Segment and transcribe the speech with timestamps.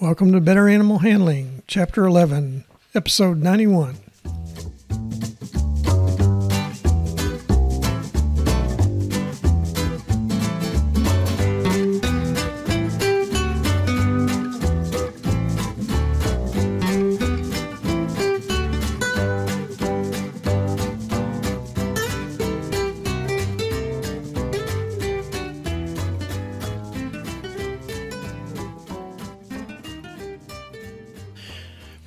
[0.00, 2.62] Welcome to Better Animal Handling, Chapter 11,
[2.94, 3.96] Episode 91.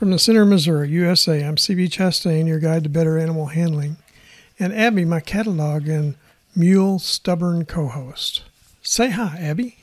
[0.01, 3.97] From the Center of Missouri, USA, I'm CB Chastain, your guide to better animal handling,
[4.57, 6.15] and Abby, my catalog and
[6.55, 8.41] mule stubborn co host.
[8.81, 9.77] Say hi, Abby.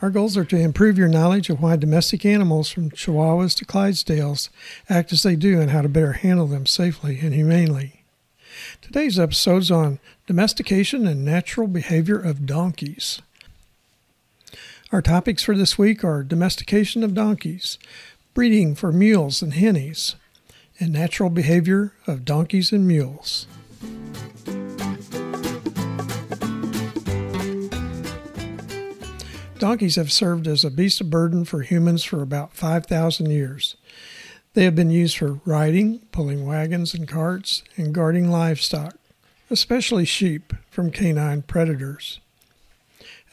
[0.00, 4.48] Our goals are to improve your knowledge of why domestic animals from Chihuahuas to Clydesdales
[4.88, 8.04] act as they do and how to better handle them safely and humanely.
[8.80, 9.98] Today's episode is on
[10.28, 13.20] domestication and natural behavior of donkeys.
[14.92, 17.76] Our topics for this week are domestication of donkeys,
[18.34, 20.14] breeding for mules and hinnies,
[20.78, 23.48] and natural behavior of donkeys and mules.
[29.58, 33.74] Donkeys have served as a beast of burden for humans for about 5,000 years.
[34.54, 38.94] They have been used for riding, pulling wagons and carts, and guarding livestock,
[39.50, 42.20] especially sheep, from canine predators.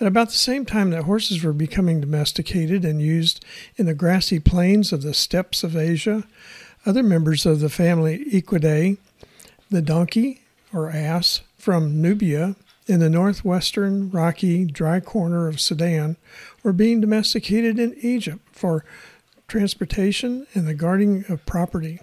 [0.04, 3.46] At about the same time that horses were becoming domesticated and used
[3.78, 6.26] in the grassy plains of the steppes of Asia,
[6.86, 8.98] other members of the family Equidae,
[9.72, 10.42] the donkey
[10.74, 16.18] or ass from Nubia in the northwestern rocky dry corner of Sudan,
[16.64, 18.84] were being domesticated in Egypt for
[19.48, 22.02] transportation and the guarding of property.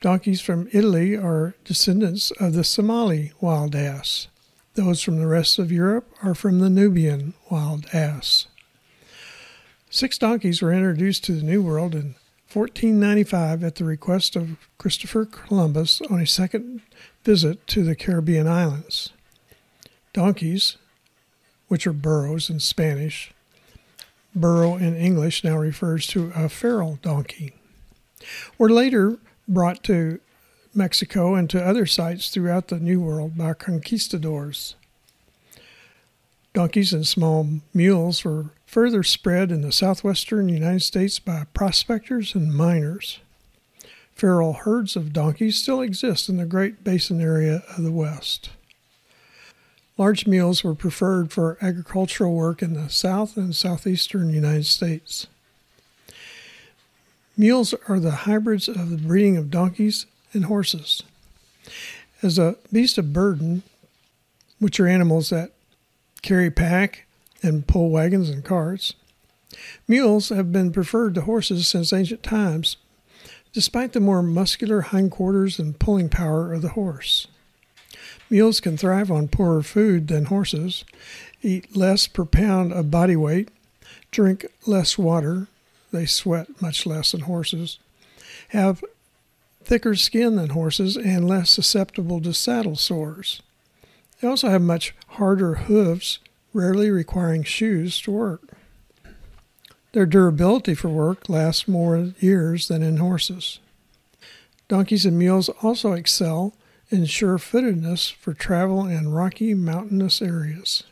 [0.00, 4.26] Donkeys from Italy are descendants of the Somali wild ass.
[4.74, 8.48] Those from the rest of Europe are from the Nubian wild ass.
[9.88, 12.16] Six donkeys were introduced to the New World in
[12.52, 16.80] 1495 at the request of Christopher Columbus on a second
[17.22, 19.12] visit to the Caribbean islands.
[20.12, 20.76] Donkeys,
[21.68, 23.32] which are burros in Spanish,
[24.34, 27.54] burro in English now refers to a feral donkey,
[28.58, 30.18] were later brought to
[30.76, 34.74] Mexico and to other sites throughout the New World by conquistadors.
[36.52, 42.54] Donkeys and small mules were further spread in the southwestern United States by prospectors and
[42.54, 43.18] miners.
[44.14, 48.50] Feral herds of donkeys still exist in the Great Basin area of the West.
[49.98, 55.26] Large mules were preferred for agricultural work in the south and southeastern United States.
[57.36, 61.02] Mules are the hybrids of the breeding of donkeys and horses.
[62.22, 63.62] As a beast of burden,
[64.58, 65.52] which are animals that
[66.22, 67.06] carry pack
[67.42, 68.94] and pull wagons and carts,
[69.86, 72.76] mules have been preferred to horses since ancient times,
[73.52, 77.26] despite the more muscular hindquarters and pulling power of the horse.
[78.30, 80.84] Mules can thrive on poorer food than horses,
[81.42, 83.50] eat less per pound of body weight,
[84.10, 85.46] drink less water,
[85.92, 87.78] they sweat much less than horses,
[88.48, 88.82] have
[89.64, 93.42] thicker skin than horses and less susceptible to saddle sores.
[94.20, 96.18] They also have much harder hooves,
[96.52, 98.42] rarely requiring shoes to work.
[99.92, 103.60] Their durability for work lasts more years than in horses.
[104.66, 106.54] Donkeys and mules also excel
[106.90, 110.84] in sure footedness for travel in rocky mountainous areas.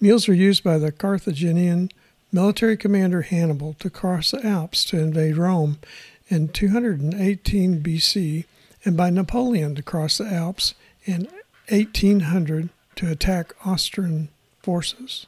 [0.00, 1.90] Mules were used by the Carthaginian
[2.32, 5.78] military commander Hannibal to cross the Alps to invade Rome
[6.28, 8.44] in 218 BC
[8.84, 10.74] and by Napoleon to cross the Alps
[11.04, 11.28] in
[11.68, 14.28] 1800 to attack Austrian
[14.62, 15.26] forces.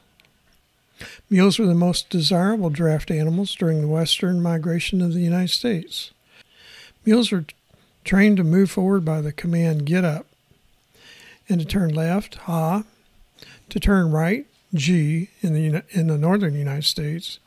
[1.29, 6.11] Mules were the most desirable draft animals during the western migration of the United States.
[7.05, 7.45] Mules were
[8.03, 10.27] trained to move forward by the command get up,
[11.49, 12.83] and to turn left, haw,
[13.69, 17.39] to turn right, gee in the in the northern United States.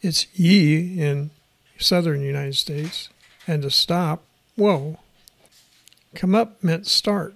[0.00, 1.30] It's ye in
[1.78, 3.08] southern United States,
[3.46, 4.22] and to stop,
[4.56, 4.98] whoa.
[6.14, 7.34] Come up meant start.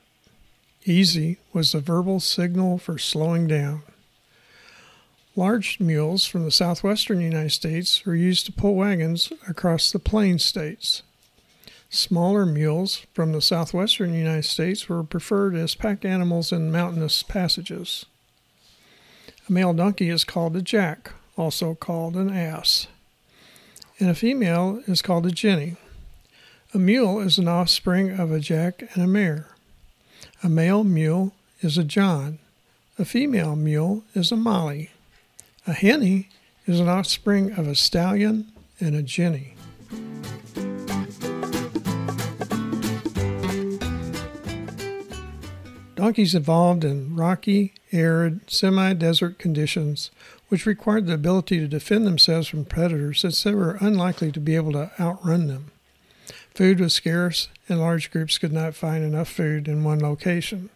[0.85, 3.83] Easy was the verbal signal for slowing down.
[5.37, 10.39] Large mules from the southwestern United States were used to pull wagons across the plain
[10.39, 11.03] states.
[11.88, 18.06] Smaller mules from the southwestern United States were preferred as pack animals in mountainous passages.
[19.49, 22.88] A male donkey is called a jack, also called an ass
[23.99, 25.77] and a female is called a jenny.
[26.75, 29.49] A mule is an offspring of a jack and a mare.
[30.43, 32.39] A male mule is a John.
[32.99, 34.91] A female mule is a Molly.
[35.67, 36.29] A hinny
[36.67, 38.50] is an offspring of a stallion
[38.81, 39.55] and a jenny.
[45.95, 50.11] Donkeys evolved in rocky, arid, semi desert conditions,
[50.52, 54.54] which required the ability to defend themselves from predators since they were unlikely to be
[54.54, 55.70] able to outrun them.
[56.54, 60.69] Food was scarce, and large groups could not find enough food in one location.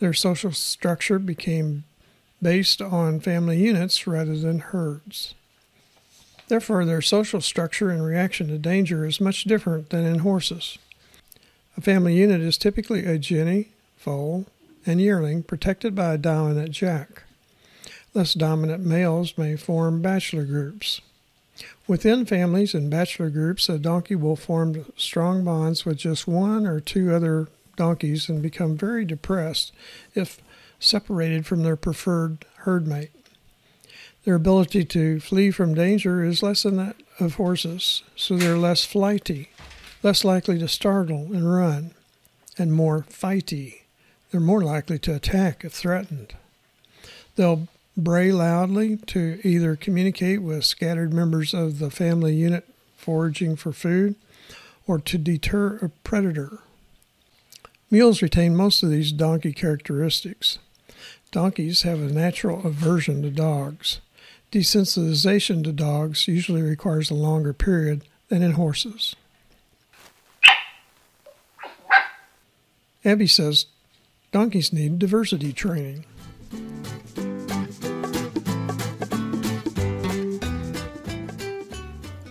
[0.00, 1.84] Their social structure became
[2.42, 5.34] based on family units rather than herds.
[6.48, 10.76] Therefore, their social structure and reaction to danger is much different than in horses.
[11.74, 14.44] A family unit is typically a jenny, foal,
[14.84, 17.22] and yearling protected by a dominant jack.
[18.16, 21.02] Less dominant males may form bachelor groups.
[21.86, 26.80] Within families and bachelor groups, a donkey will form strong bonds with just one or
[26.80, 29.70] two other donkeys and become very depressed
[30.14, 30.40] if
[30.80, 33.10] separated from their preferred herd mate.
[34.24, 38.82] Their ability to flee from danger is less than that of horses, so they're less
[38.82, 39.50] flighty,
[40.02, 41.90] less likely to startle and run,
[42.56, 43.82] and more fighty.
[44.30, 46.32] They're more likely to attack if threatened.
[47.34, 53.72] They'll bray loudly to either communicate with scattered members of the family unit foraging for
[53.72, 54.14] food
[54.86, 56.58] or to deter a predator.
[57.90, 60.58] Mules retain most of these donkey characteristics.
[61.30, 64.00] Donkeys have a natural aversion to dogs.
[64.52, 69.14] Desensitization to dogs usually requires a longer period than in horses.
[73.04, 73.66] Abby says
[74.32, 76.04] donkeys need diversity training.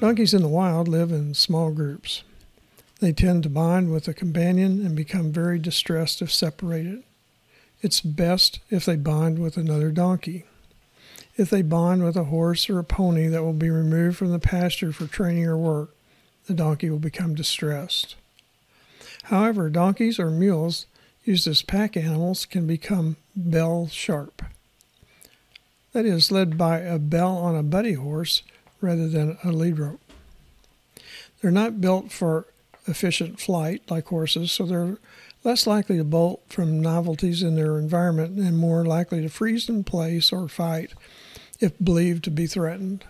[0.05, 2.21] Donkeys in the wild live in small groups.
[2.99, 7.01] They tend to bond with a companion and become very distressed if separated.
[7.81, 10.45] It's best if they bond with another donkey.
[11.37, 14.37] If they bond with a horse or a pony that will be removed from the
[14.37, 15.95] pasture for training or work,
[16.45, 18.15] the donkey will become distressed.
[19.23, 20.85] However, donkeys or mules
[21.23, 24.43] used as pack animals can become bell sharp.
[25.93, 28.43] That is, led by a bell on a buddy horse
[28.85, 29.99] rather than a lead rope.
[31.41, 32.45] They're not built for
[32.87, 34.97] efficient flight like horses, so they're
[35.43, 39.83] less likely to bolt from novelties in their environment and more likely to freeze in
[39.83, 40.93] place or fight
[41.59, 43.05] if believed to be threatened.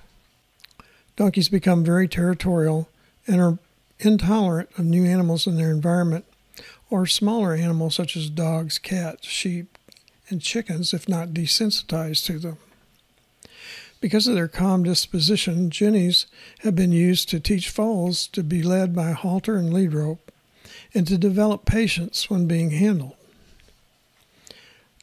[1.16, 2.90] Donkeys become very territorial
[3.26, 3.58] and are
[4.00, 6.26] intolerant of new animals in their environment
[6.90, 9.78] or smaller animals such as dogs, cats, sheep,
[10.30, 12.58] and chickens if not desensitized to them.
[14.02, 16.26] Because of their calm disposition, jinnies
[16.60, 20.32] have been used to teach foals to be led by halter and lead rope
[20.94, 23.16] and to develop patience when being handled.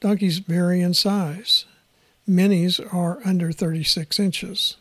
[0.00, 1.64] Donkeys vary in size.
[2.28, 4.76] Minis are under 36 inches.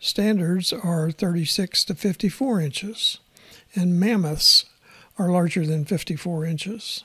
[0.00, 3.18] Standards are 36 to 54 inches,
[3.74, 4.66] and mammoths
[5.18, 7.02] are larger than 54 inches.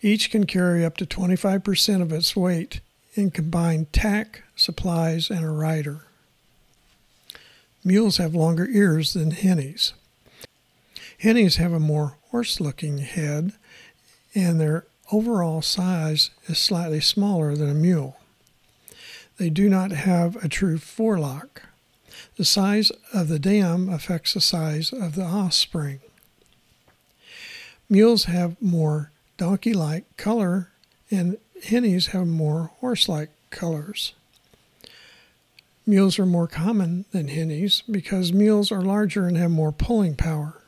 [0.00, 2.80] Each can carry up to 25% of its weight
[3.18, 6.02] in combined tack, supplies, and a rider.
[7.84, 9.92] Mules have longer ears than hinnies.
[11.20, 13.52] Hinnies have a more horse looking head,
[14.34, 18.18] and their overall size is slightly smaller than a mule.
[19.36, 21.62] They do not have a true forelock.
[22.36, 26.00] The size of the dam affects the size of the offspring.
[27.88, 30.70] Mules have more donkey like color,
[31.10, 34.14] and hinnies have more horse like colors.
[35.86, 40.62] Mules are more common than hinnies because mules are larger and have more pulling power.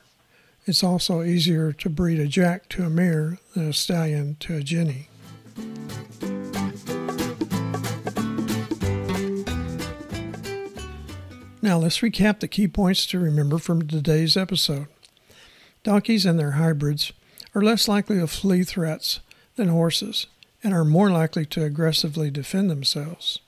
[0.65, 4.61] It's also easier to breed a jack to a mare than a stallion to a
[4.61, 5.09] jinny.
[11.63, 14.87] Now let's recap the key points to remember from today's episode.
[15.83, 17.13] Donkeys and their hybrids
[17.53, 19.19] are less likely to flee threats
[19.55, 20.25] than horses
[20.63, 23.39] and are more likely to aggressively defend themselves.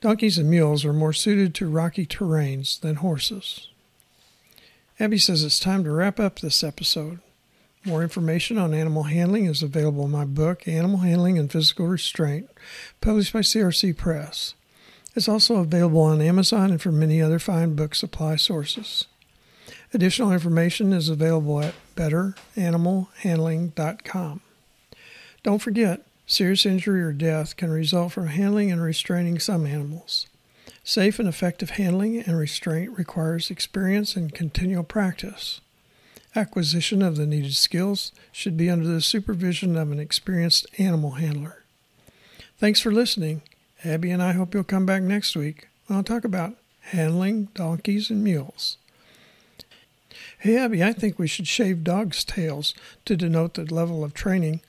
[0.00, 3.68] Donkeys and mules are more suited to rocky terrains than horses.
[5.00, 7.18] Abby says it's time to wrap up this episode.
[7.84, 12.48] More information on animal handling is available in my book, Animal Handling and Physical Restraint,
[13.00, 14.54] published by CRC Press.
[15.14, 19.04] It's also available on Amazon and from many other fine book supply sources.
[19.92, 24.40] Additional information is available at betteranimalhandling.com.
[25.42, 30.26] Don't forget, serious injury or death can result from handling and restraining some animals.
[30.82, 35.60] Safe and effective handling and restraint requires experience and continual practice.
[36.36, 41.62] Acquisition of the needed skills should be under the supervision of an experienced animal handler.
[42.58, 43.42] Thanks for listening
[43.84, 45.68] Abby and I hope you'll come back next week.
[45.90, 48.78] I'll talk about handling donkeys and mules.
[50.38, 54.60] Hey, Abby, I think we should shave dogs' tails to denote the level of training,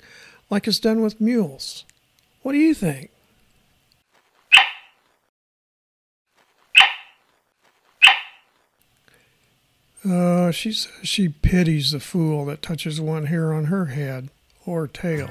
[0.50, 1.86] like it's done with mules.
[2.42, 3.12] What do you think?
[10.08, 14.30] Uh, she says she pities the fool that touches one hair on her head
[14.66, 15.30] or tail.